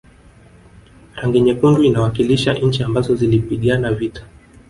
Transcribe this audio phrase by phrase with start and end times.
[1.15, 4.25] rangi nyekundu inawakilisha nchi ambazo zilipigana vita